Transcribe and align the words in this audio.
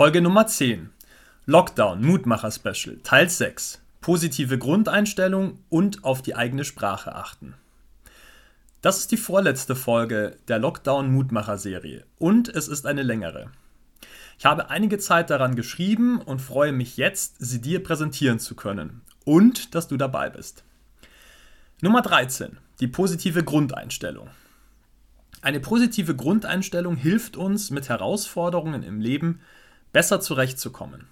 Folge 0.00 0.22
Nummer 0.22 0.46
10. 0.46 0.88
Lockdown 1.44 2.00
Mutmacher 2.00 2.50
Special 2.50 2.96
Teil 3.02 3.28
6. 3.28 3.82
Positive 4.00 4.56
Grundeinstellung 4.56 5.58
und 5.68 6.04
auf 6.04 6.22
die 6.22 6.34
eigene 6.34 6.64
Sprache 6.64 7.14
achten. 7.14 7.52
Das 8.80 8.96
ist 8.96 9.12
die 9.12 9.18
vorletzte 9.18 9.76
Folge 9.76 10.38
der 10.48 10.58
Lockdown 10.58 11.12
Mutmacher 11.12 11.58
Serie 11.58 12.06
und 12.16 12.48
es 12.48 12.66
ist 12.66 12.86
eine 12.86 13.02
längere. 13.02 13.50
Ich 14.38 14.46
habe 14.46 14.70
einige 14.70 14.96
Zeit 14.96 15.28
daran 15.28 15.54
geschrieben 15.54 16.22
und 16.22 16.40
freue 16.40 16.72
mich 16.72 16.96
jetzt, 16.96 17.36
sie 17.38 17.60
dir 17.60 17.82
präsentieren 17.82 18.38
zu 18.38 18.54
können 18.56 19.02
und 19.26 19.74
dass 19.74 19.86
du 19.86 19.98
dabei 19.98 20.30
bist. 20.30 20.64
Nummer 21.82 22.00
13. 22.00 22.56
Die 22.80 22.88
positive 22.88 23.44
Grundeinstellung. 23.44 24.30
Eine 25.42 25.60
positive 25.60 26.16
Grundeinstellung 26.16 26.96
hilft 26.96 27.36
uns, 27.36 27.70
mit 27.70 27.90
Herausforderungen 27.90 28.82
im 28.82 29.02
Leben 29.02 29.40
besser 29.92 30.20
zurechtzukommen. 30.20 31.06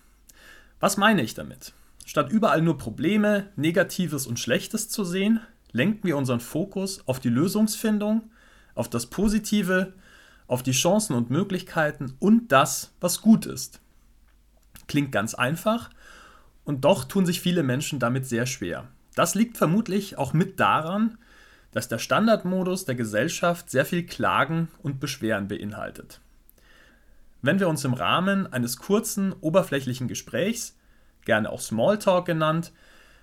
Was 0.80 0.96
meine 0.96 1.22
ich 1.22 1.34
damit? 1.34 1.72
Statt 2.04 2.30
überall 2.30 2.62
nur 2.62 2.78
Probleme, 2.78 3.50
Negatives 3.56 4.26
und 4.26 4.38
Schlechtes 4.38 4.88
zu 4.88 5.04
sehen, 5.04 5.40
lenken 5.72 6.06
wir 6.06 6.16
unseren 6.16 6.40
Fokus 6.40 7.06
auf 7.06 7.20
die 7.20 7.28
Lösungsfindung, 7.28 8.30
auf 8.74 8.88
das 8.88 9.06
Positive, 9.06 9.92
auf 10.46 10.62
die 10.62 10.72
Chancen 10.72 11.14
und 11.14 11.30
Möglichkeiten 11.30 12.14
und 12.18 12.52
das, 12.52 12.92
was 13.00 13.20
gut 13.20 13.44
ist. 13.44 13.80
Klingt 14.86 15.12
ganz 15.12 15.34
einfach 15.34 15.90
und 16.64 16.84
doch 16.84 17.04
tun 17.04 17.26
sich 17.26 17.40
viele 17.40 17.62
Menschen 17.62 17.98
damit 17.98 18.26
sehr 18.26 18.46
schwer. 18.46 18.88
Das 19.14 19.34
liegt 19.34 19.58
vermutlich 19.58 20.16
auch 20.16 20.32
mit 20.32 20.60
daran, 20.60 21.18
dass 21.72 21.88
der 21.88 21.98
Standardmodus 21.98 22.86
der 22.86 22.94
Gesellschaft 22.94 23.68
sehr 23.68 23.84
viel 23.84 24.06
Klagen 24.06 24.68
und 24.82 25.00
Beschweren 25.00 25.48
beinhaltet. 25.48 26.20
Wenn 27.40 27.60
wir 27.60 27.68
uns 27.68 27.84
im 27.84 27.94
Rahmen 27.94 28.52
eines 28.52 28.78
kurzen, 28.78 29.32
oberflächlichen 29.40 30.08
Gesprächs, 30.08 30.76
gerne 31.24 31.50
auch 31.50 31.60
Smalltalk 31.60 32.26
genannt, 32.26 32.72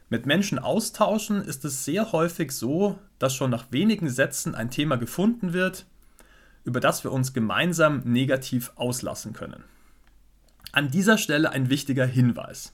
mit 0.09 0.25
Menschen 0.25 0.59
austauschen, 0.59 1.41
ist 1.41 1.65
es 1.65 1.83
sehr 1.83 2.11
häufig 2.11 2.51
so, 2.51 2.99
dass 3.19 3.35
schon 3.35 3.49
nach 3.49 3.65
wenigen 3.71 4.09
Sätzen 4.09 4.55
ein 4.55 4.69
Thema 4.69 4.97
gefunden 4.97 5.51
wird, 5.51 5.85
über 6.63 6.79
das 6.79 7.03
wir 7.03 7.11
uns 7.11 7.33
gemeinsam 7.33 8.01
negativ 8.05 8.71
auslassen 8.75 9.33
können. 9.33 9.63
An 10.71 10.89
dieser 10.89 11.17
Stelle 11.17 11.51
ein 11.51 11.69
wichtiger 11.69 12.05
Hinweis. 12.05 12.73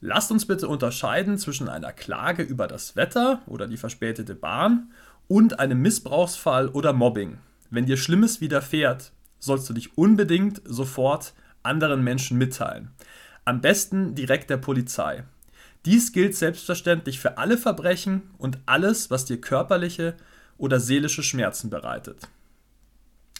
Lasst 0.00 0.30
uns 0.30 0.46
bitte 0.46 0.68
unterscheiden 0.68 1.38
zwischen 1.38 1.68
einer 1.68 1.92
Klage 1.92 2.42
über 2.42 2.68
das 2.68 2.94
Wetter 2.94 3.42
oder 3.46 3.66
die 3.66 3.76
verspätete 3.76 4.34
Bahn 4.34 4.92
und 5.26 5.58
einem 5.58 5.80
Missbrauchsfall 5.80 6.68
oder 6.68 6.92
Mobbing. 6.92 7.38
Wenn 7.70 7.86
dir 7.86 7.96
Schlimmes 7.96 8.40
widerfährt, 8.40 9.12
sollst 9.38 9.68
du 9.68 9.74
dich 9.74 9.96
unbedingt 9.96 10.60
sofort 10.64 11.34
anderen 11.62 12.02
Menschen 12.02 12.38
mitteilen. 12.38 12.90
Am 13.44 13.60
besten 13.60 14.14
direkt 14.14 14.50
der 14.50 14.56
Polizei. 14.58 15.24
Dies 15.84 16.12
gilt 16.12 16.36
selbstverständlich 16.36 17.18
für 17.18 17.38
alle 17.38 17.56
Verbrechen 17.56 18.22
und 18.38 18.58
alles, 18.66 19.10
was 19.10 19.24
dir 19.24 19.40
körperliche 19.40 20.14
oder 20.58 20.80
seelische 20.80 21.22
Schmerzen 21.22 21.70
bereitet. 21.70 22.28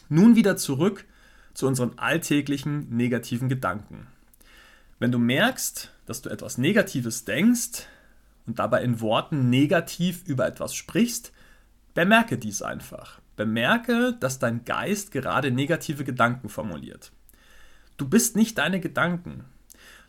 Nun 0.09 0.37
wieder 0.37 0.57
zurück 0.57 1.05
zu 1.53 1.67
unseren 1.67 1.99
alltäglichen 1.99 2.89
negativen 2.97 3.49
Gedanken. 3.49 4.07
Wenn 4.99 5.13
du 5.13 5.19
merkst, 5.19 5.93
dass 6.07 6.23
du 6.23 6.31
etwas 6.31 6.57
Negatives 6.59 7.25
denkst 7.25 7.85
und 8.47 8.59
dabei 8.59 8.83
in 8.83 9.01
Worten 9.01 9.51
negativ 9.51 10.23
über 10.27 10.47
etwas 10.47 10.75
sprichst, 10.75 11.33
bemerke 11.95 12.39
dies 12.39 12.63
einfach. 12.63 13.21
Bemerke, 13.39 14.17
dass 14.19 14.41
dein 14.41 14.65
Geist 14.65 15.13
gerade 15.13 15.53
negative 15.53 16.03
Gedanken 16.03 16.49
formuliert. 16.49 17.13
Du 17.97 18.09
bist 18.09 18.35
nicht 18.35 18.59
deine 18.59 18.81
Gedanken. 18.81 19.45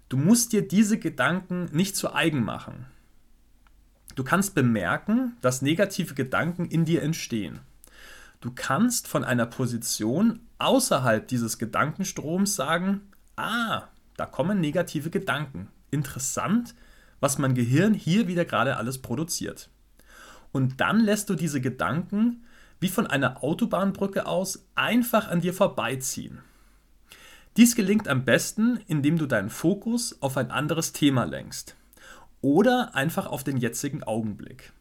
Du 0.09 0.17
musst 0.17 0.51
dir 0.51 0.67
diese 0.67 0.97
Gedanken 0.97 1.69
nicht 1.71 1.95
zu 1.95 2.11
eigen 2.11 2.43
machen. 2.43 2.87
Du 4.15 4.23
kannst 4.23 4.55
bemerken, 4.55 5.37
dass 5.41 5.61
negative 5.61 6.15
Gedanken 6.15 6.65
in 6.65 6.85
dir 6.85 7.03
entstehen. 7.03 7.59
Du 8.41 8.51
kannst 8.51 9.07
von 9.07 9.23
einer 9.23 9.45
Position 9.45 10.39
außerhalb 10.57 11.27
dieses 11.27 11.59
Gedankenstroms 11.59 12.55
sagen, 12.55 13.01
ah, 13.35 13.83
da 14.17 14.25
kommen 14.25 14.59
negative 14.59 15.11
Gedanken. 15.11 15.67
Interessant, 15.91 16.73
was 17.19 17.37
mein 17.37 17.53
Gehirn 17.53 17.93
hier 17.93 18.27
wieder 18.27 18.45
gerade 18.45 18.77
alles 18.77 18.97
produziert. 18.97 19.69
Und 20.51 20.81
dann 20.81 20.99
lässt 20.99 21.29
du 21.29 21.35
diese 21.35 21.61
Gedanken 21.61 22.43
wie 22.79 22.87
von 22.87 23.07
einer 23.07 23.43
Autobahnbrücke 23.43 24.25
aus 24.25 24.65
einfach 24.75 25.27
an 25.27 25.41
dir 25.41 25.53
vorbeiziehen. 25.53 26.39
Dies 27.57 27.75
gelingt 27.75 28.07
am 28.07 28.25
besten, 28.25 28.79
indem 28.87 29.17
du 29.17 29.25
deinen 29.25 29.49
Fokus 29.49 30.21
auf 30.21 30.37
ein 30.37 30.51
anderes 30.51 30.93
Thema 30.93 31.25
lenkst 31.25 31.75
oder 32.41 32.95
einfach 32.95 33.27
auf 33.27 33.43
den 33.43 33.57
jetzigen 33.57 34.03
Augenblick. 34.03 34.71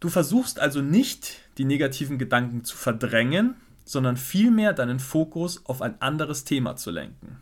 Du 0.00 0.08
versuchst 0.08 0.58
also 0.60 0.82
nicht, 0.82 1.40
die 1.58 1.64
negativen 1.64 2.18
Gedanken 2.18 2.64
zu 2.64 2.76
verdrängen, 2.76 3.56
sondern 3.84 4.16
vielmehr 4.16 4.72
deinen 4.72 5.00
Fokus 5.00 5.64
auf 5.66 5.80
ein 5.80 6.00
anderes 6.00 6.44
Thema 6.44 6.76
zu 6.76 6.90
lenken. 6.90 7.38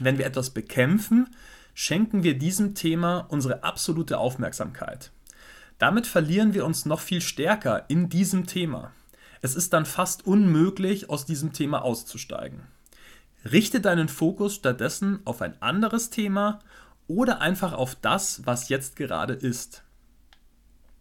Wenn 0.00 0.18
wir 0.18 0.26
etwas 0.26 0.50
bekämpfen, 0.50 1.28
schenken 1.74 2.22
wir 2.22 2.38
diesem 2.38 2.74
Thema 2.74 3.26
unsere 3.28 3.62
absolute 3.62 4.18
Aufmerksamkeit. 4.18 5.10
Damit 5.82 6.06
verlieren 6.06 6.54
wir 6.54 6.64
uns 6.64 6.86
noch 6.86 7.00
viel 7.00 7.20
stärker 7.20 7.86
in 7.88 8.08
diesem 8.08 8.46
Thema. 8.46 8.92
Es 9.40 9.56
ist 9.56 9.72
dann 9.72 9.84
fast 9.84 10.24
unmöglich, 10.24 11.10
aus 11.10 11.26
diesem 11.26 11.52
Thema 11.52 11.82
auszusteigen. 11.82 12.60
Richte 13.50 13.80
deinen 13.80 14.06
Fokus 14.06 14.54
stattdessen 14.54 15.18
auf 15.24 15.42
ein 15.42 15.60
anderes 15.60 16.10
Thema 16.10 16.60
oder 17.08 17.40
einfach 17.40 17.72
auf 17.72 17.96
das, 17.96 18.46
was 18.46 18.68
jetzt 18.68 18.94
gerade 18.94 19.32
ist. 19.32 19.82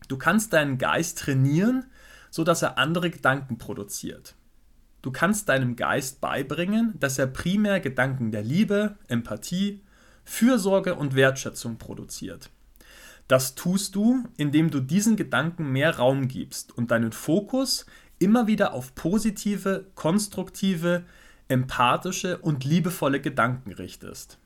Du 0.08 0.18
kannst 0.18 0.52
deinen 0.52 0.80
Geist 0.80 1.20
trainieren, 1.20 1.86
sodass 2.32 2.64
er 2.64 2.80
andere 2.80 3.12
Gedanken 3.12 3.60
produziert. 3.60 4.34
Du 5.04 5.12
kannst 5.12 5.48
deinem 5.48 5.76
Geist 5.76 6.22
beibringen, 6.22 6.96
dass 7.00 7.20
er 7.20 7.28
primär 7.28 7.82
Gedanken 7.82 8.32
der 8.32 8.42
Liebe, 8.42 8.98
Empathie, 9.10 9.84
Fürsorge 10.26 10.96
und 10.96 11.14
Wertschätzung 11.14 11.78
produziert. 11.78 12.50
Das 13.32 13.56
tust 13.56 13.96
du, 13.96 14.26
indem 14.36 14.72
du 14.72 14.82
diesen 14.82 15.16
Gedanken 15.16 15.72
mehr 15.72 15.96
Raum 15.96 16.28
gibst 16.28 16.78
und 16.78 16.92
deinen 16.92 17.14
Fokus 17.14 17.86
immer 18.20 18.46
wieder 18.46 18.74
auf 18.74 18.94
positive, 18.94 19.86
konstruktive, 19.96 21.06
empathische 21.48 22.40
und 22.40 22.66
liebevolle 22.66 23.22
Gedanken 23.22 23.72
richtest. 23.72 24.38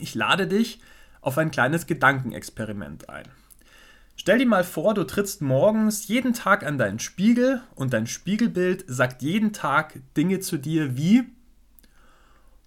Ich 0.00 0.16
lade 0.16 0.48
dich 0.48 0.80
auf 1.20 1.38
ein 1.38 1.52
kleines 1.52 1.86
Gedankenexperiment 1.86 3.08
ein. 3.08 3.28
Stell 4.16 4.38
dir 4.38 4.46
mal 4.46 4.64
vor, 4.64 4.94
du 4.94 5.04
trittst 5.04 5.40
morgens 5.40 6.08
jeden 6.08 6.34
Tag 6.34 6.66
an 6.66 6.78
deinen 6.78 6.98
Spiegel 6.98 7.62
und 7.76 7.92
dein 7.92 8.08
Spiegelbild 8.08 8.86
sagt 8.88 9.22
jeden 9.22 9.52
Tag 9.52 10.00
Dinge 10.16 10.40
zu 10.40 10.56
dir 10.56 10.96
wie 10.96 11.22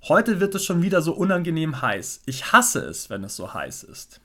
Heute 0.04 0.40
wird 0.40 0.56
es 0.56 0.64
schon 0.64 0.82
wieder 0.84 1.02
so 1.02 1.14
unangenehm 1.14 1.82
heiß. 1.82 2.22
Ich 2.28 2.54
hasse 2.54 2.80
es, 2.80 3.10
wenn 3.10 3.26
es 3.26 3.36
so 3.36 3.54
heiß 3.54 3.84
ist. 3.84 4.22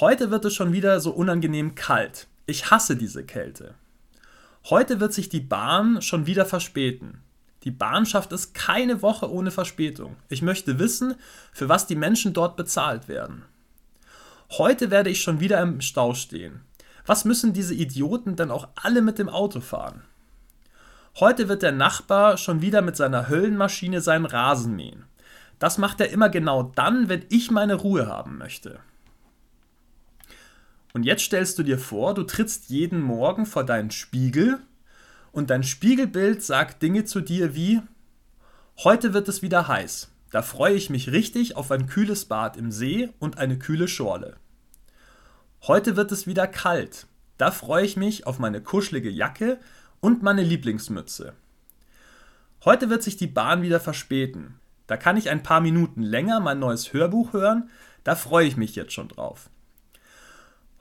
Heute 0.00 0.32
wird 0.32 0.44
es 0.44 0.56
schon 0.56 0.72
wieder 0.72 0.98
so 0.98 1.12
unangenehm 1.12 1.76
kalt. 1.76 2.26
Ich 2.46 2.72
hasse 2.72 2.96
diese 2.96 3.22
Kälte. 3.22 3.76
Heute 4.68 4.98
wird 4.98 5.12
sich 5.12 5.28
die 5.28 5.38
Bahn 5.38 6.02
schon 6.02 6.26
wieder 6.26 6.46
verspäten. 6.46 7.22
Die 7.62 7.70
Bahn 7.70 8.04
schafft 8.04 8.32
es 8.32 8.54
keine 8.54 9.02
Woche 9.02 9.30
ohne 9.30 9.52
Verspätung. 9.52 10.16
Ich 10.28 10.42
möchte 10.42 10.80
wissen, 10.80 11.14
für 11.52 11.68
was 11.68 11.86
die 11.86 11.94
Menschen 11.94 12.32
dort 12.32 12.56
bezahlt 12.56 13.06
werden. 13.06 13.44
Heute 14.50 14.90
werde 14.90 15.10
ich 15.10 15.22
schon 15.22 15.38
wieder 15.38 15.62
im 15.62 15.80
Stau 15.80 16.14
stehen. 16.14 16.62
Was 17.06 17.24
müssen 17.24 17.52
diese 17.52 17.74
Idioten 17.74 18.34
denn 18.34 18.50
auch 18.50 18.66
alle 18.74 19.00
mit 19.00 19.20
dem 19.20 19.28
Auto 19.28 19.60
fahren? 19.60 20.02
Heute 21.20 21.48
wird 21.48 21.62
der 21.62 21.70
Nachbar 21.70 22.36
schon 22.36 22.62
wieder 22.62 22.82
mit 22.82 22.96
seiner 22.96 23.28
Höllenmaschine 23.28 24.00
seinen 24.00 24.26
Rasen 24.26 24.74
mähen. 24.74 25.04
Das 25.60 25.78
macht 25.78 26.00
er 26.00 26.10
immer 26.10 26.30
genau 26.30 26.64
dann, 26.64 27.08
wenn 27.08 27.24
ich 27.28 27.52
meine 27.52 27.76
Ruhe 27.76 28.08
haben 28.08 28.38
möchte. 28.38 28.80
Und 30.94 31.02
jetzt 31.02 31.24
stellst 31.24 31.58
du 31.58 31.64
dir 31.64 31.78
vor, 31.78 32.14
du 32.14 32.22
trittst 32.22 32.70
jeden 32.70 33.02
Morgen 33.02 33.46
vor 33.46 33.64
deinen 33.64 33.90
Spiegel 33.90 34.60
und 35.32 35.50
dein 35.50 35.64
Spiegelbild 35.64 36.40
sagt 36.40 36.82
Dinge 36.82 37.04
zu 37.04 37.20
dir 37.20 37.56
wie, 37.56 37.82
heute 38.84 39.12
wird 39.12 39.28
es 39.28 39.42
wieder 39.42 39.66
heiß. 39.66 40.12
Da 40.30 40.42
freue 40.42 40.74
ich 40.74 40.90
mich 40.90 41.10
richtig 41.10 41.56
auf 41.56 41.72
ein 41.72 41.86
kühles 41.86 42.26
Bad 42.26 42.56
im 42.56 42.70
See 42.70 43.08
und 43.18 43.38
eine 43.38 43.58
kühle 43.58 43.88
Schorle. 43.88 44.36
Heute 45.62 45.96
wird 45.96 46.12
es 46.12 46.28
wieder 46.28 46.46
kalt. 46.46 47.08
Da 47.38 47.50
freue 47.50 47.84
ich 47.84 47.96
mich 47.96 48.28
auf 48.28 48.38
meine 48.38 48.60
kuschelige 48.60 49.10
Jacke 49.10 49.58
und 49.98 50.22
meine 50.22 50.44
Lieblingsmütze. 50.44 51.32
Heute 52.64 52.88
wird 52.88 53.02
sich 53.02 53.16
die 53.16 53.26
Bahn 53.26 53.62
wieder 53.62 53.80
verspäten. 53.80 54.60
Da 54.86 54.96
kann 54.96 55.16
ich 55.16 55.28
ein 55.28 55.42
paar 55.42 55.60
Minuten 55.60 56.02
länger 56.02 56.38
mein 56.38 56.60
neues 56.60 56.92
Hörbuch 56.92 57.32
hören. 57.32 57.68
Da 58.04 58.14
freue 58.14 58.46
ich 58.46 58.56
mich 58.56 58.76
jetzt 58.76 58.92
schon 58.92 59.08
drauf. 59.08 59.50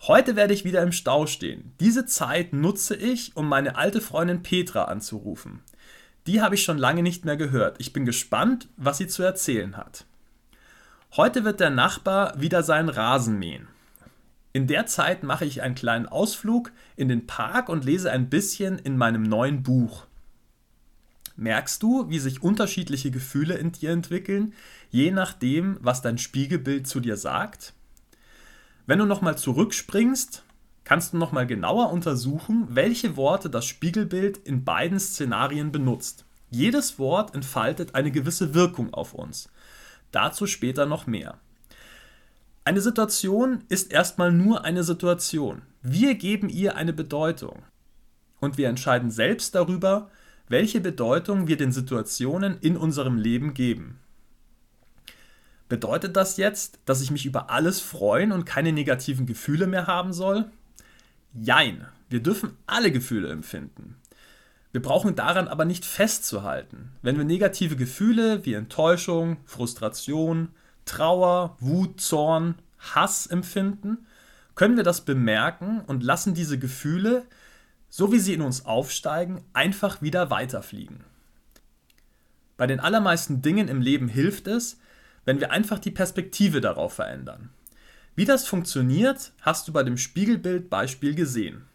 Heute 0.06 0.36
werde 0.36 0.54
ich 0.54 0.66
wieder 0.66 0.84
im 0.84 0.92
Stau 0.92 1.28
stehen. 1.28 1.72
Diese 1.80 2.06
Zeit 2.06 2.52
nutze 2.52 2.94
ich, 2.94 3.38
um 3.38 3.48
meine 3.48 3.78
alte 3.78 4.02
Freundin 4.02 4.44
Petra 4.44 4.84
anzurufen. 4.84 5.62
Die 6.28 6.42
habe 6.42 6.56
ich 6.56 6.64
schon 6.64 6.78
lange 6.78 7.04
nicht 7.04 7.24
mehr 7.24 7.38
gehört. 7.38 7.78
Ich 7.80 7.94
bin 7.94 8.04
gespannt, 8.04 8.68
was 8.76 8.98
sie 8.98 9.08
zu 9.08 9.24
erzählen 9.24 9.78
hat. 9.78 10.04
Heute 11.16 11.46
wird 11.46 11.62
der 11.62 11.70
Nachbar 11.70 12.38
wieder 12.38 12.64
seinen 12.64 12.90
Rasen 12.90 13.40
mähen. 13.40 13.70
In 14.52 14.68
der 14.68 14.88
Zeit 14.88 15.24
mache 15.24 15.46
ich 15.46 15.62
einen 15.62 15.74
kleinen 15.74 16.08
Ausflug 16.08 16.74
in 16.98 17.08
den 17.08 17.26
Park 17.26 17.70
und 17.70 17.86
lese 17.86 18.12
ein 18.12 18.30
bisschen 18.30 18.80
in 18.80 18.98
meinem 18.98 19.24
neuen 19.24 19.64
Buch. 19.64 20.06
Merkst 21.38 21.82
du, 21.82 22.10
wie 22.10 22.20
sich 22.20 22.44
unterschiedliche 22.44 23.10
Gefühle 23.10 23.56
in 23.56 23.72
dir 23.72 23.92
entwickeln, 23.92 24.54
je 24.90 25.12
nachdem, 25.12 25.78
was 25.80 26.02
dein 26.02 26.18
Spiegelbild 26.18 26.88
zu 26.88 27.00
dir 27.00 27.16
sagt? 27.16 27.74
Wenn 28.86 29.00
du 29.00 29.06
nochmal 29.06 29.38
zurückspringst, 29.38 30.44
kannst 30.84 31.14
du 31.14 31.18
nochmal 31.18 31.48
genauer 31.48 31.92
untersuchen, 31.94 32.68
welche 32.70 33.16
Worte 33.16 33.50
das 33.50 33.66
Spiegelbild 33.66 34.38
in 34.40 34.66
beiden 34.66 35.00
Szenarien 35.00 35.72
benutzt. 35.72 36.26
Jedes 36.50 37.00
Wort 37.00 37.34
entfaltet 37.34 37.96
eine 37.96 38.12
gewisse 38.12 38.54
Wirkung 38.54 38.94
auf 38.94 39.14
uns. 39.14 39.50
Dazu 40.12 40.48
später 40.48 40.86
noch 40.86 41.08
mehr. 41.08 41.40
Eine 42.66 42.82
Situation 42.82 43.64
ist 43.70 43.92
erstmal 43.92 44.34
nur 44.34 44.66
eine 44.66 44.84
Situation. 44.84 45.62
Wir 45.82 46.16
geben 46.16 46.50
ihr 46.50 46.76
eine 46.76 46.94
Bedeutung. 46.94 47.64
Und 48.42 48.58
wir 48.58 48.68
entscheiden 48.68 49.12
selbst 49.12 49.56
darüber, 49.56 50.10
welche 50.50 50.82
Bedeutung 50.82 51.48
wir 51.48 51.56
den 51.56 51.72
Situationen 51.72 52.58
in 52.60 52.76
unserem 52.76 53.18
Leben 53.18 53.54
geben. 53.54 54.00
Bedeutet 55.74 56.16
das 56.16 56.38
jetzt, 56.38 56.78
dass 56.86 57.02
ich 57.02 57.10
mich 57.10 57.26
über 57.26 57.50
alles 57.50 57.80
freuen 57.80 58.32
und 58.32 58.46
keine 58.46 58.72
negativen 58.72 59.26
Gefühle 59.26 59.66
mehr 59.66 59.88
haben 59.88 60.14
soll? 60.14 60.52
Jein, 61.34 61.88
wir 62.10 62.22
dürfen 62.22 62.56
alle 62.68 62.92
Gefühle 62.92 63.32
empfinden. 63.32 63.96
Wir 64.72 64.84
brauchen 64.84 65.16
daran 65.16 65.48
aber 65.48 65.66
nicht 65.66 65.84
festzuhalten. 65.84 66.92
Wenn 67.02 67.18
wir 67.18 67.26
negative 67.26 67.76
Gefühle 67.76 68.46
wie 68.46 68.54
Enttäuschung, 68.54 69.38
Frustration, 69.46 70.50
Trauer, 70.86 71.58
Wut, 71.60 72.00
Zorn, 72.00 72.54
Hass 72.78 73.26
empfinden, 73.26 74.06
können 74.54 74.78
wir 74.78 74.84
das 74.84 75.02
bemerken 75.02 75.82
und 75.88 76.04
lassen 76.04 76.36
diese 76.36 76.60
Gefühle, 76.60 77.26
so 77.90 78.12
wie 78.12 78.20
sie 78.20 78.36
in 78.36 78.44
uns 78.44 78.68
aufsteigen, 78.68 79.42
einfach 79.54 80.04
wieder 80.04 80.30
weiterfliegen. 80.30 81.00
Bei 82.58 82.68
den 82.68 82.80
allermeisten 82.80 83.42
Dingen 83.42 83.70
im 83.70 83.82
Leben 83.82 84.08
hilft 84.08 84.46
es, 84.46 84.78
wenn 85.26 85.40
wir 85.40 85.52
einfach 85.52 85.80
die 85.80 85.92
Perspektive 85.92 86.62
darauf 86.62 86.94
verändern. 86.94 87.50
Wie 88.16 88.26
das 88.26 88.46
funktioniert, 88.48 89.32
hast 89.42 89.68
du 89.68 89.74
bei 89.74 89.84
dem 89.84 89.98
Spiegelbild-Beispiel 89.98 91.16
gesehen. 91.16 91.66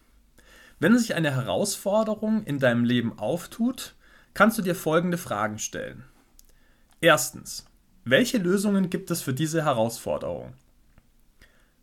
Wenn 0.79 0.97
sich 0.97 1.15
eine 1.15 1.35
Herausforderung 1.35 2.45
in 2.45 2.59
deinem 2.59 2.85
Leben 2.85 3.19
auftut, 3.19 3.95
kannst 4.35 4.59
du 4.59 4.63
dir 4.63 4.77
folgende 4.77 5.19
Fragen 5.19 5.59
stellen. 5.59 6.05
Erstens, 7.01 7.67
welche 8.05 8.39
Lösungen 8.39 8.91
gibt 8.91 9.11
es 9.11 9.23
für 9.23 9.35
diese 9.35 9.65
Herausforderung? 9.65 10.53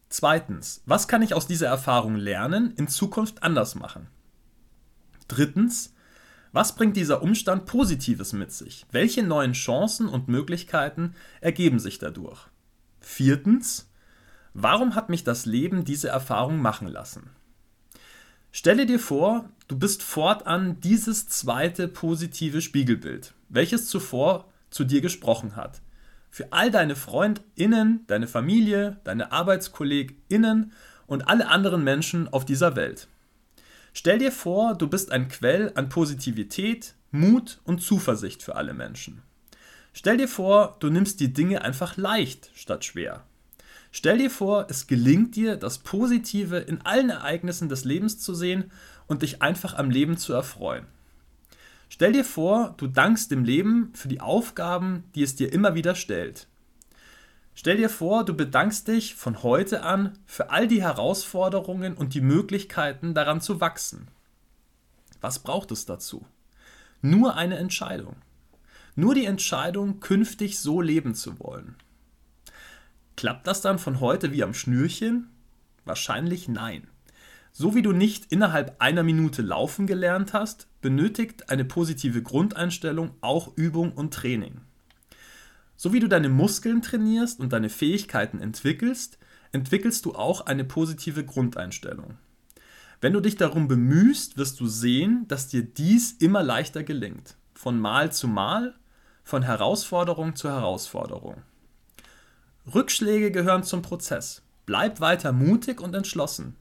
Zweitens, 0.10 0.82
was 0.86 1.08
kann 1.08 1.22
ich 1.22 1.34
aus 1.34 1.48
dieser 1.48 1.68
Erfahrung 1.68 2.16
lernen, 2.16 2.74
in 2.78 2.88
Zukunft 2.88 3.44
anders 3.44 3.76
machen? 3.76 4.08
Drittens, 5.28 5.95
was 6.56 6.74
bringt 6.74 6.96
dieser 6.96 7.22
Umstand 7.22 7.66
Positives 7.66 8.31
mit 8.31 8.50
sich? 8.50 8.86
Welche 8.90 9.24
neuen 9.24 9.52
Chancen 9.52 10.07
und 10.07 10.30
Möglichkeiten 10.30 11.13
ergeben 11.42 11.80
sich 11.80 12.00
dadurch? 12.00 12.48
Viertens, 13.02 13.92
warum 14.54 14.96
hat 14.96 15.10
mich 15.10 15.25
das 15.25 15.46
Leben 15.46 15.84
diese 15.84 16.07
Erfahrung 16.07 16.62
machen 16.62 16.88
lassen? 16.88 17.30
Stelle 18.54 18.86
dir 18.86 19.00
vor, 19.00 19.50
du 19.68 19.78
bist 19.78 20.02
fortan 20.02 20.80
dieses 20.80 21.28
zweite 21.28 21.90
positive 21.90 22.62
Spiegelbild, 22.62 23.34
welches 23.50 23.90
zuvor 23.90 24.50
zu 24.69 24.86
dir 24.86 25.01
gesprochen 25.01 25.58
hat 25.58 25.81
für 26.30 26.54
all 26.54 26.72
deine 26.72 26.96
FreundInnen, 26.96 28.06
deine 28.08 28.28
Familie, 28.28 29.01
deine 29.04 29.34
ArbeitskollegInnen 29.34 30.72
und 31.06 31.28
alle 31.28 31.50
anderen 31.50 31.84
Menschen 31.84 32.30
auf 32.30 32.46
dieser 32.46 32.78
Welt. 32.78 33.10
Stell 33.98 34.20
dir 34.20 34.34
vor, 34.34 34.76
du 34.76 34.88
bist 34.90 35.14
ein 35.14 35.30
Quell 35.30 35.72
an 35.76 35.88
Positivität, 35.88 36.96
Mut 37.12 37.62
und 37.64 37.82
Zuversicht 37.82 38.44
für 38.44 38.58
alle 38.58 38.74
Menschen. 38.74 39.22
Stell 39.94 40.18
dir 40.18 40.28
vor, 40.28 40.76
du 40.82 40.90
nimmst 40.90 41.22
die 41.22 41.32
Dinge 41.32 41.62
einfach 41.62 41.96
leicht 41.96 42.52
statt 42.56 42.84
schwer. 42.84 43.24
Stell 43.94 44.18
dir 44.18 44.30
vor, 44.30 44.68
es 44.70 44.88
gelingt 44.88 45.38
dir, 45.38 45.56
das 45.56 45.78
Positive 45.78 46.58
in 46.58 46.82
allen 46.82 47.10
Ereignissen 47.10 47.70
des 47.70 47.86
Lebens 47.86 48.20
zu 48.20 48.36
sehen 48.36 48.70
und 49.08 49.22
dich 49.22 49.42
einfach 49.42 49.76
am 49.76 49.90
Leben 49.90 50.18
zu 50.18 50.34
erfreuen. 50.34 50.88
Stell 51.88 52.12
dir 52.12 52.26
vor, 52.26 52.74
du 52.76 52.88
dankst 52.88 53.32
dem 53.32 53.46
Leben 53.46 53.92
für 53.94 54.10
die 54.10 54.20
Aufgaben, 54.20 55.06
die 55.16 55.24
es 55.24 55.38
dir 55.38 55.54
immer 55.54 55.74
wieder 55.74 55.96
stellt. 55.96 56.48
Stell 57.57 57.78
dir 57.78 57.90
vor, 57.90 58.25
du 58.25 58.36
bedankst 58.36 58.90
dich 58.90 59.16
von 59.16 59.42
heute 59.42 59.81
an 59.81 60.19
für 60.25 60.50
all 60.50 60.68
die 60.68 60.81
Herausforderungen 60.81 61.96
und 61.96 62.13
die 62.13 62.22
Möglichkeiten 62.22 63.13
daran 63.13 63.40
zu 63.40 63.62
wachsen. 63.62 64.10
Was 65.22 65.40
braucht 65.40 65.72
es 65.72 65.86
dazu? 65.86 66.25
Nur 67.02 67.38
eine 67.38 67.57
Entscheidung. 67.57 68.18
Nur 68.96 69.16
die 69.16 69.25
Entscheidung, 69.25 70.02
künftig 70.02 70.60
so 70.60 70.81
leben 70.81 71.16
zu 71.16 71.40
wollen. 71.40 71.75
Klappt 73.16 73.48
das 73.48 73.62
dann 73.62 73.80
von 73.80 74.01
heute 74.01 74.34
wie 74.34 74.44
am 74.44 74.54
Schnürchen? 74.54 75.30
Wahrscheinlich 75.86 76.50
nein. 76.50 76.90
So 77.54 77.74
wie 77.74 77.81
du 77.81 77.94
nicht 77.94 78.34
innerhalb 78.34 78.75
einer 78.81 79.04
Minute 79.04 79.42
laufen 79.42 79.88
gelernt 79.88 80.34
hast, 80.34 80.68
benötigt 80.81 81.50
eine 81.50 81.63
positive 81.63 82.22
Grundeinstellung 82.22 83.12
auch 83.22 83.56
Übung 83.56 83.94
und 83.94 84.13
Training. 84.13 84.60
So 85.77 85.94
wie 85.94 86.00
du 86.00 86.07
deine 86.07 86.30
Muskeln 86.30 86.81
trainierst 86.81 87.39
und 87.39 87.51
deine 87.51 87.69
Fähigkeiten 87.69 88.39
entwickelst, 88.39 89.18
entwickelst 89.51 90.06
du 90.06 90.16
auch 90.16 90.45
eine 90.45 90.63
positive 90.63 91.25
Grundeinstellung. 91.25 92.18
Wenn 93.01 93.13
du 93.13 93.19
dich 93.19 93.36
darum 93.36 93.68
bemühst, 93.68 94.38
wirst 94.38 94.60
du 94.60 94.68
sehen, 94.68 95.27
dass 95.27 95.48
dir 95.48 95.63
dies 95.63 96.13
immer 96.13 96.44
leichter 96.44 96.83
gelingt. 96.83 97.36
Von 97.54 97.80
Mal 97.80 98.12
zu 98.12 98.27
Mal, 98.27 98.75
von 99.24 99.44
Herausforderung 99.44 100.36
zu 100.36 100.50
Herausforderung. 100.50 101.42
Rückschläge 102.74 103.31
gehören 103.31 103.63
zum 103.63 103.81
Prozess. 103.81 104.42
Bleib 104.66 105.00
weiter 105.00 105.31
mutig 105.31 105.81
und 105.81 105.94
entschlossen. 105.94 106.56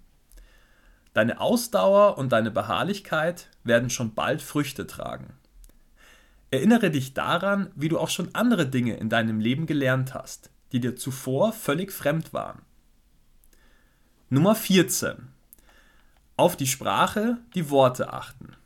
Deine 1.14 1.40
Ausdauer 1.40 2.18
und 2.18 2.32
deine 2.32 2.50
Beharrlichkeit 2.50 3.48
werden 3.62 3.88
schon 3.88 4.14
bald 4.14 4.42
Früchte 4.42 4.86
tragen. 4.86 5.34
Erinnere 6.50 6.90
dich 6.90 7.14
daran, 7.14 7.70
wie 7.74 7.88
du 7.88 7.98
auch 7.98 8.10
schon 8.10 8.34
andere 8.34 8.66
Dinge 8.66 8.96
in 8.96 9.08
deinem 9.08 9.40
Leben 9.40 9.66
gelernt 9.66 10.14
hast, 10.14 10.50
die 10.72 10.80
dir 10.80 10.96
zuvor 10.96 11.52
völlig 11.52 11.92
fremd 11.92 12.32
waren. 12.32 12.62
Nummer 14.30 14.54
14. 14.54 15.28
Auf 16.36 16.56
die 16.56 16.66
Sprache, 16.66 17.38
die 17.54 17.70
Worte 17.70 18.12
achten. 18.12 18.56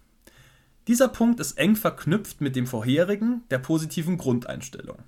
Dieser 0.87 1.09
Punkt 1.09 1.39
ist 1.39 1.59
eng 1.59 1.77
verknüpft 1.77 2.41
mit 2.41 2.57
dem 2.57 2.67
vorherigen, 2.67 3.43
der 3.51 3.59
positiven 3.59 4.17
Grundeinstellung. 4.17 4.99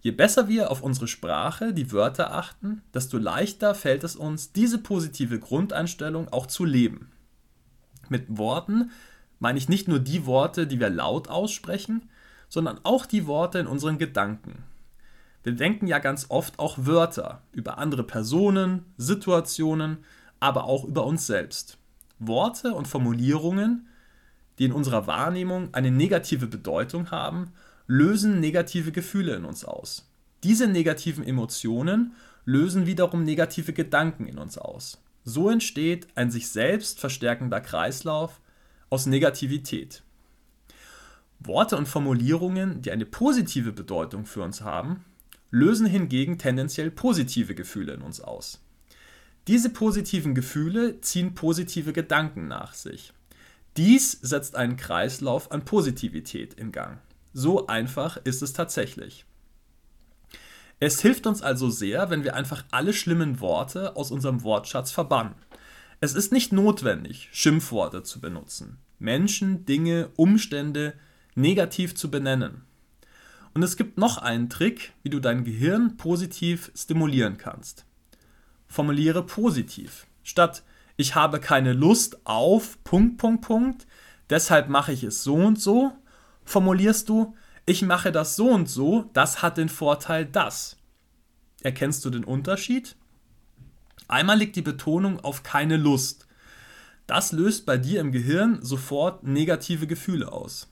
Je 0.00 0.10
besser 0.10 0.48
wir 0.48 0.70
auf 0.70 0.82
unsere 0.82 1.08
Sprache, 1.08 1.72
die 1.72 1.90
Wörter 1.90 2.34
achten, 2.34 2.82
desto 2.92 3.16
leichter 3.16 3.74
fällt 3.74 4.04
es 4.04 4.16
uns, 4.16 4.52
diese 4.52 4.76
positive 4.76 5.38
Grundeinstellung 5.38 6.28
auch 6.28 6.46
zu 6.46 6.64
leben. 6.64 7.10
Mit 8.10 8.36
Worten 8.36 8.90
meine 9.38 9.58
ich 9.58 9.68
nicht 9.68 9.88
nur 9.88 9.98
die 9.98 10.26
Worte, 10.26 10.66
die 10.66 10.80
wir 10.80 10.90
laut 10.90 11.28
aussprechen, 11.28 12.08
sondern 12.48 12.80
auch 12.84 13.06
die 13.06 13.26
Worte 13.26 13.58
in 13.58 13.66
unseren 13.66 13.98
Gedanken. 13.98 14.62
Wir 15.42 15.52
denken 15.52 15.86
ja 15.86 15.98
ganz 15.98 16.26
oft 16.28 16.58
auch 16.58 16.78
Wörter 16.80 17.42
über 17.52 17.78
andere 17.78 18.04
Personen, 18.04 18.84
Situationen, 18.96 19.98
aber 20.40 20.64
auch 20.64 20.84
über 20.84 21.04
uns 21.04 21.26
selbst. 21.26 21.78
Worte 22.18 22.74
und 22.74 22.88
Formulierungen, 22.88 23.88
die 24.58 24.64
in 24.64 24.72
unserer 24.72 25.06
Wahrnehmung 25.06 25.68
eine 25.72 25.90
negative 25.90 26.46
Bedeutung 26.46 27.10
haben 27.10 27.52
lösen 27.86 28.40
negative 28.40 28.92
Gefühle 28.92 29.34
in 29.34 29.44
uns 29.44 29.64
aus. 29.64 30.08
Diese 30.42 30.66
negativen 30.66 31.24
Emotionen 31.24 32.14
lösen 32.44 32.86
wiederum 32.86 33.24
negative 33.24 33.72
Gedanken 33.72 34.26
in 34.26 34.38
uns 34.38 34.58
aus. 34.58 35.02
So 35.24 35.48
entsteht 35.48 36.08
ein 36.14 36.30
sich 36.30 36.48
selbst 36.48 37.00
verstärkender 37.00 37.60
Kreislauf 37.60 38.40
aus 38.90 39.06
Negativität. 39.06 40.02
Worte 41.40 41.76
und 41.76 41.86
Formulierungen, 41.86 42.82
die 42.82 42.90
eine 42.90 43.06
positive 43.06 43.72
Bedeutung 43.72 44.24
für 44.24 44.42
uns 44.42 44.62
haben, 44.62 45.04
lösen 45.50 45.86
hingegen 45.86 46.38
tendenziell 46.38 46.90
positive 46.90 47.54
Gefühle 47.54 47.94
in 47.94 48.02
uns 48.02 48.20
aus. 48.20 48.60
Diese 49.46 49.70
positiven 49.70 50.34
Gefühle 50.34 51.00
ziehen 51.00 51.34
positive 51.34 51.92
Gedanken 51.92 52.48
nach 52.48 52.72
sich. 52.72 53.12
Dies 53.76 54.12
setzt 54.22 54.56
einen 54.56 54.76
Kreislauf 54.76 55.50
an 55.50 55.64
Positivität 55.64 56.54
in 56.54 56.72
Gang. 56.72 56.98
So 57.32 57.66
einfach 57.66 58.16
ist 58.24 58.42
es 58.42 58.52
tatsächlich. 58.52 59.26
Es 60.80 61.00
hilft 61.00 61.26
uns 61.26 61.42
also 61.42 61.70
sehr, 61.70 62.10
wenn 62.10 62.24
wir 62.24 62.34
einfach 62.34 62.64
alle 62.70 62.92
schlimmen 62.92 63.40
Worte 63.40 63.96
aus 63.96 64.10
unserem 64.10 64.42
Wortschatz 64.42 64.92
verbannen. 64.92 65.34
Es 66.00 66.14
ist 66.14 66.32
nicht 66.32 66.52
notwendig, 66.52 67.28
Schimpfworte 67.32 68.02
zu 68.02 68.20
benutzen. 68.20 68.78
Menschen, 68.98 69.64
Dinge, 69.64 70.10
Umstände, 70.16 70.94
negativ 71.34 71.94
zu 71.94 72.10
benennen. 72.10 72.62
Und 73.54 73.62
es 73.62 73.76
gibt 73.76 73.98
noch 73.98 74.18
einen 74.18 74.50
Trick, 74.50 74.92
wie 75.02 75.10
du 75.10 75.20
dein 75.20 75.44
Gehirn 75.44 75.96
positiv 75.96 76.72
stimulieren 76.74 77.38
kannst. 77.38 77.84
Formuliere 78.66 79.24
positiv. 79.24 80.06
Statt 80.22 80.64
ich 80.96 81.14
habe 81.14 81.40
keine 81.40 81.72
Lust 81.72 82.24
auf 82.24 82.82
Punkt, 82.84 83.18
Punkt, 83.18 83.42
Punkt, 83.42 83.86
deshalb 84.30 84.68
mache 84.68 84.92
ich 84.92 85.02
es 85.02 85.24
so 85.24 85.34
und 85.34 85.60
so, 85.60 85.92
formulierst 86.44 87.08
du, 87.08 87.34
ich 87.66 87.82
mache 87.82 88.12
das 88.12 88.36
so 88.36 88.50
und 88.50 88.68
so, 88.68 89.10
das 89.12 89.42
hat 89.42 89.56
den 89.56 89.68
Vorteil 89.68 90.24
das. 90.24 90.76
Erkennst 91.62 92.04
du 92.04 92.10
den 92.10 92.24
Unterschied? 92.24 92.94
Einmal 94.08 94.38
liegt 94.38 94.56
die 94.56 94.62
Betonung 94.62 95.20
auf 95.20 95.42
keine 95.42 95.76
Lust. 95.76 96.26
Das 97.06 97.32
löst 97.32 97.66
bei 97.66 97.76
dir 97.76 98.00
im 98.00 98.12
Gehirn 98.12 98.62
sofort 98.62 99.24
negative 99.24 99.86
Gefühle 99.86 100.32
aus. 100.32 100.68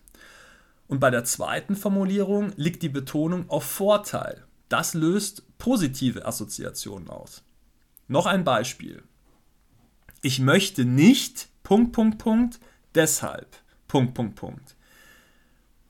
Und 0.88 1.00
bei 1.00 1.10
der 1.10 1.24
zweiten 1.24 1.76
Formulierung 1.76 2.52
liegt 2.56 2.82
die 2.82 2.88
Betonung 2.88 3.48
auf 3.48 3.64
Vorteil. 3.64 4.44
Das 4.68 4.94
löst 4.94 5.42
positive 5.58 6.26
Assoziationen 6.26 7.08
aus. 7.08 7.42
Noch 8.08 8.26
ein 8.26 8.44
Beispiel. 8.44 9.02
Ich 10.22 10.38
möchte 10.38 10.84
nicht 10.84 11.48
Punkt, 11.62 11.92
Punkt, 11.92 12.18
Punkt, 12.18 12.60
deshalb 12.94 13.48
Punkt, 13.88 14.14
Punkt, 14.14 14.36
Punkt. 14.36 14.76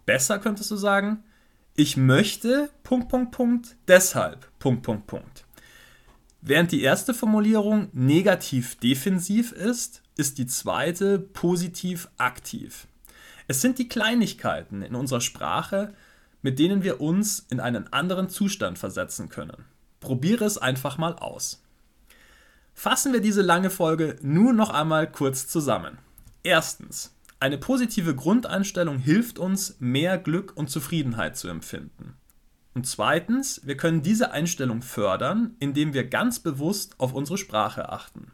Besser 0.07 0.39
könntest 0.39 0.71
du 0.71 0.77
sagen, 0.77 1.23
ich 1.75 1.97
möchte 1.97 2.71
Punkt, 2.83 3.09
Punkt, 3.09 3.33
Punkt, 3.33 3.77
deshalb 3.89 4.49
Punkt, 4.59 4.83
Punkt, 4.83 5.07
Punkt. 5.07 5.45
Während 6.45 6.73
die 6.73 6.83
erste 6.83 7.15
Formulierung 7.15 7.89
negativ 7.93 8.75
defensiv 8.75 9.53
ist, 9.53 10.03
ist 10.17 10.39
die 10.39 10.47
zweite 10.49 11.21
positiv 11.21 12.09
aktiv. 12.19 12.89
Es 13.47 13.61
sind 13.61 13.79
die 13.79 13.89
Kleinigkeiten 13.89 14.83
in 14.83 14.97
unserer 14.97 15.21
Sprache, 15.21 15.95
mit 16.43 16.59
denen 16.59 16.83
wir 16.83 17.01
uns 17.01 17.47
in 17.49 17.61
einen 17.61 17.93
anderen 17.93 18.29
Zustand 18.29 18.77
versetzen 18.77 19.29
können. 19.29 19.65
Probiere 20.01 20.45
es 20.45 20.59
einfach 20.59 20.99
mal 20.99 21.15
aus. 21.15 21.63
Fassen 22.75 23.13
wir 23.13 23.21
diese 23.21 23.43
lange 23.43 23.71
Folge 23.71 24.19
nur 24.21 24.53
noch 24.53 24.71
einmal 24.71 25.11
kurz 25.11 25.47
zusammen. 25.47 25.99
Erstens, 26.43 27.15
eine 27.39 27.57
positive 27.57 28.17
Grundeinstellung 28.17 28.99
hilft 28.99 29.39
uns, 29.39 29.77
mehr 29.79 30.19
Glück 30.19 30.57
und 30.57 30.71
Zufriedenheit 30.71 31.37
zu 31.37 31.47
empfinden. 31.47 32.17
Und 32.75 32.87
zweitens, 32.87 33.61
wir 33.65 33.77
können 33.77 34.03
diese 34.03 34.33
Einstellung 34.33 34.83
fördern, 34.83 35.57
indem 35.59 35.93
wir 35.93 36.09
ganz 36.09 36.39
bewusst 36.41 36.95
auf 36.99 37.13
unsere 37.13 37.39
Sprache 37.39 37.91
achten. 37.91 38.33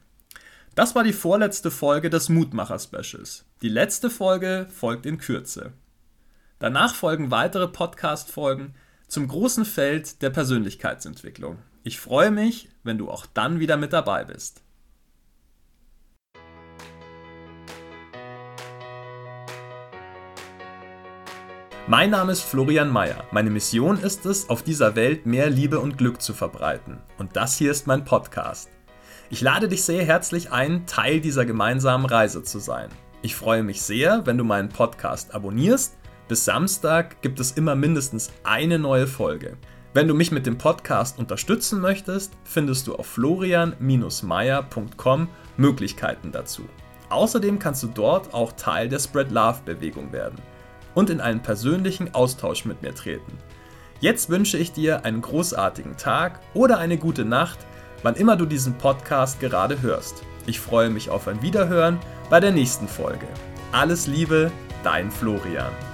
Das 0.75 0.95
war 0.95 1.02
die 1.02 1.12
vorletzte 1.12 1.73
Folge 1.73 2.09
des 2.09 2.28
Mutmacher-Specials. 2.28 3.45
Die 3.62 3.68
letzte 3.68 4.11
Folge 4.11 4.68
folgt 4.73 5.07
in 5.07 5.18
Kürze. 5.18 5.73
Danach 6.61 6.95
folgen 6.95 7.33
weitere 7.33 7.66
Podcast-Folgen 7.66 8.75
zum 9.09 9.26
großen 9.26 9.64
Feld 9.64 10.23
der 10.23 10.30
Persönlichkeitsentwicklung. 10.30 11.59
Ich 11.83 11.99
freue 11.99 12.30
mich, 12.30 12.68
wenn 12.85 12.99
du 12.99 13.11
auch 13.11 13.26
dann 13.26 13.59
wieder 13.59 13.76
mit 13.76 13.92
dabei 13.92 14.25
bist. 14.25 14.62
Mein 21.90 22.11
Name 22.11 22.33
ist 22.33 22.42
Florian 22.42 22.90
Mayer. 22.90 23.25
Meine 23.30 23.49
Mission 23.49 23.99
ist 23.99 24.26
es, 24.26 24.50
auf 24.50 24.62
dieser 24.62 24.95
Welt 24.95 25.25
mehr 25.25 25.49
Liebe 25.49 25.80
und 25.80 25.97
Glück 25.97 26.21
zu 26.21 26.35
verbreiten. 26.35 26.99
Und 27.16 27.35
das 27.35 27.57
hier 27.57 27.71
ist 27.71 27.87
mein 27.87 28.04
Podcast. 28.04 28.68
Ich 29.30 29.40
lade 29.40 29.68
dich 29.68 29.83
sehr 29.83 30.04
herzlich 30.04 30.52
ein, 30.52 30.85
Teil 30.85 31.23
dieser 31.23 31.47
gemeinsamen 31.47 32.04
Reise 32.04 32.42
zu 32.42 32.59
sein. 32.59 32.90
Ich 33.23 33.35
freue 33.35 33.62
mich 33.62 33.80
sehr, 33.80 34.26
wenn 34.26 34.37
du 34.37 34.45
meinen 34.45 34.68
Podcast 34.68 35.35
abonnierst. 35.35 35.97
Bis 36.28 36.45
Samstag 36.45 37.23
gibt 37.23 37.40
es 37.40 37.52
immer 37.52 37.75
mindestens 37.75 38.33
eine 38.45 38.78
neue 38.78 39.07
Folge. 39.07 39.57
Wenn 39.95 40.09
du 40.09 40.14
mich 40.14 40.30
mit 40.30 40.45
dem 40.45 40.59
Podcast 40.59 41.18
unterstützen 41.18 41.80
möchtest, 41.80 42.35
findest 42.45 42.87
du 42.87 42.97
auf 42.97 43.07
florian-meier.com 43.07 45.28
Möglichkeiten 45.57 46.33
dazu. 46.33 46.68
Außerdem 47.09 47.59
kannst 47.59 47.83
du 47.83 47.87
dort 47.87 48.35
auch 48.35 48.52
Teil 48.52 48.90
der 48.90 48.99
Spread 48.99 49.30
Love 49.30 49.61
Bewegung 49.64 50.12
werden 50.12 50.37
und 50.99 51.11
in 51.11 51.21
einen 51.21 51.43
persönlichen 51.43 52.12
Austausch 52.12 52.64
mit 52.64 52.83
mir 52.83 52.93
treten. 52.93 53.38
Jetzt 54.00 54.31
wünsche 54.31 54.59
ich 54.59 54.73
dir 54.73 55.05
einen 55.05 55.21
großartigen 55.21 55.97
Tag 55.97 56.40
oder 56.55 56.78
eine 56.78 56.99
gute 56.99 57.25
Nacht, 57.25 57.61
wann 58.02 58.17
immer 58.17 58.35
du 58.35 58.47
diesen 58.47 58.78
Podcast 58.78 59.38
gerade 59.38 59.81
hörst. 59.81 60.25
Ich 60.47 60.59
freue 60.59 60.90
mich 60.90 61.09
auf 61.09 61.28
ein 61.28 61.40
Wiederhören 61.40 62.00
bei 62.31 62.40
der 62.40 62.50
nächsten 62.50 62.88
Folge. 62.88 63.28
Alles 63.71 64.09
Liebe, 64.09 64.50
dein 64.83 65.12
Florian. 65.12 65.88